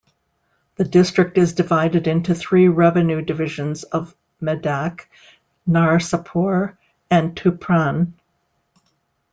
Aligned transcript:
The 0.77 0.83
district 0.83 1.37
is 1.37 1.53
divided 1.53 2.07
into 2.07 2.33
three 2.33 2.67
revenue 2.67 3.21
divisions 3.21 3.83
of 3.83 4.15
Medak, 4.41 5.01
Narsapur 5.69 6.75
and 7.11 7.35
Tupran. 7.37 8.11